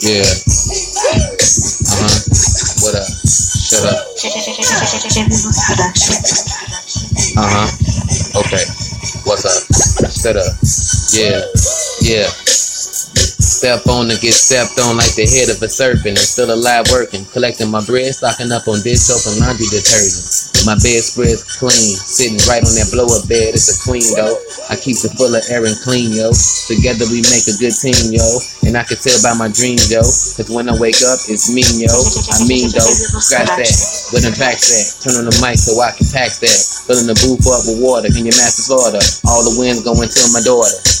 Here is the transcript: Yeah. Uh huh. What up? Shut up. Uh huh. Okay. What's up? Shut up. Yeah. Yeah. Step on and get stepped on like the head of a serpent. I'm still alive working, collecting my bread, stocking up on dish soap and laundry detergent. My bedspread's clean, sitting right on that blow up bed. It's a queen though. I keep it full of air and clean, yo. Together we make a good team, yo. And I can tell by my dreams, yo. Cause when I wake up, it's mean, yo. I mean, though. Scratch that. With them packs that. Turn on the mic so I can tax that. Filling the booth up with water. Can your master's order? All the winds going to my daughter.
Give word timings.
Yeah. 0.00 0.22
Uh 0.22 1.98
huh. 1.98 2.18
What 2.82 2.94
up? 2.94 3.08
Shut 3.08 3.84
up. 3.84 3.98
Uh 7.36 7.48
huh. 7.50 7.68
Okay. 8.40 8.64
What's 9.26 9.44
up? 9.44 9.62
Shut 10.10 10.36
up. 10.36 10.54
Yeah. 11.14 11.42
Yeah. 12.02 12.28
Step 13.42 13.86
on 13.88 14.10
and 14.10 14.20
get 14.20 14.34
stepped 14.34 14.78
on 14.78 14.96
like 14.96 15.14
the 15.18 15.26
head 15.26 15.50
of 15.50 15.60
a 15.62 15.68
serpent. 15.68 16.14
I'm 16.14 16.28
still 16.30 16.54
alive 16.54 16.86
working, 16.92 17.24
collecting 17.34 17.70
my 17.70 17.84
bread, 17.84 18.14
stocking 18.14 18.52
up 18.52 18.68
on 18.68 18.82
dish 18.82 19.02
soap 19.02 19.26
and 19.26 19.42
laundry 19.42 19.66
detergent. 19.66 20.22
My 20.66 20.78
bedspread's 20.78 21.42
clean, 21.58 21.98
sitting 21.98 22.38
right 22.46 22.62
on 22.62 22.70
that 22.78 22.90
blow 22.94 23.10
up 23.10 23.26
bed. 23.28 23.54
It's 23.58 23.66
a 23.74 23.76
queen 23.82 24.06
though. 24.14 24.38
I 24.68 24.76
keep 24.76 25.00
it 25.00 25.16
full 25.16 25.32
of 25.32 25.42
air 25.48 25.64
and 25.64 25.76
clean, 25.80 26.12
yo. 26.12 26.28
Together 26.68 27.08
we 27.08 27.24
make 27.32 27.48
a 27.48 27.56
good 27.56 27.72
team, 27.72 28.12
yo. 28.12 28.24
And 28.68 28.76
I 28.76 28.84
can 28.84 29.00
tell 29.00 29.16
by 29.24 29.32
my 29.32 29.48
dreams, 29.48 29.88
yo. 29.88 30.04
Cause 30.04 30.52
when 30.52 30.68
I 30.68 30.76
wake 30.76 31.00
up, 31.08 31.20
it's 31.28 31.48
mean, 31.48 31.80
yo. 31.80 31.88
I 31.88 32.44
mean, 32.44 32.68
though. 32.68 32.92
Scratch 33.24 33.48
that. 33.48 33.72
With 34.12 34.28
them 34.28 34.36
packs 34.36 34.68
that. 34.68 35.00
Turn 35.00 35.16
on 35.16 35.24
the 35.24 35.36
mic 35.40 35.56
so 35.56 35.80
I 35.80 35.96
can 35.96 36.04
tax 36.04 36.38
that. 36.44 36.58
Filling 36.84 37.08
the 37.08 37.16
booth 37.16 37.48
up 37.48 37.64
with 37.64 37.80
water. 37.80 38.12
Can 38.12 38.28
your 38.28 38.36
master's 38.36 38.68
order? 38.68 39.00
All 39.24 39.40
the 39.40 39.56
winds 39.56 39.80
going 39.80 40.08
to 40.08 40.22
my 40.36 40.44
daughter. 40.44 40.97